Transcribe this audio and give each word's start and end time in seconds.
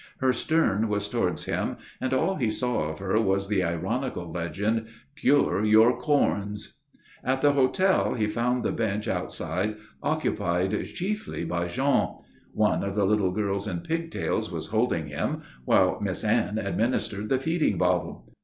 Her 0.17 0.33
stern 0.33 0.87
was 0.87 1.07
towards 1.07 1.45
him, 1.45 1.77
and 2.01 2.11
all 2.11 2.33
he 2.37 2.49
saw 2.49 2.89
of 2.89 2.97
her 2.97 3.21
was 3.21 3.47
the 3.49 3.61
ironical 3.61 4.31
legend, 4.31 4.87
"Cure 5.15 5.63
your 5.63 5.95
Corns." 5.99 6.79
At 7.23 7.41
the 7.43 7.51
hotel 7.51 8.15
he 8.15 8.25
found 8.25 8.63
the 8.63 8.71
bench 8.71 9.07
outside 9.07 9.75
occupied 10.01 10.71
chiefly 10.85 11.45
by 11.45 11.67
Jean. 11.67 12.15
One 12.51 12.83
of 12.83 12.95
the 12.95 13.05
little 13.05 13.31
girls 13.31 13.67
in 13.67 13.81
pigtails 13.81 14.51
was 14.51 14.69
holding 14.69 15.05
him, 15.05 15.41
while 15.65 15.99
Miss 16.01 16.23
Anne 16.23 16.57
administered 16.57 17.29
the 17.29 17.37
feeding 17.39 17.77
bottle. 17.77 18.27